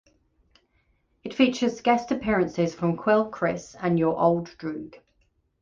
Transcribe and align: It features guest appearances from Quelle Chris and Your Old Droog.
It 1.23 1.31
features 1.35 1.79
guest 1.81 2.11
appearances 2.11 2.73
from 2.73 2.97
Quelle 2.97 3.29
Chris 3.29 3.75
and 3.79 3.99
Your 3.99 4.17
Old 4.19 4.47
Droog. 4.57 4.95